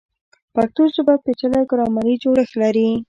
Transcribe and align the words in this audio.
پښتو 0.55 0.83
ژبه 0.95 1.13
پیچلی 1.23 1.61
ګرامري 1.71 2.13
جوړښت 2.23 2.53
لري. 2.63 2.89